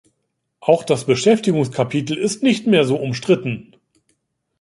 [0.61, 3.75] Auch das Beschäftigungskapitel ist nicht mehr so umstritten.